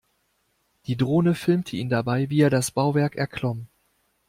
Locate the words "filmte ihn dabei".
1.35-2.27